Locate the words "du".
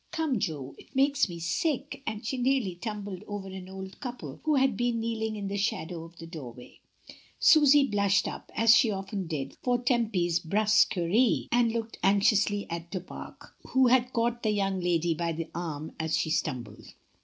12.89-12.99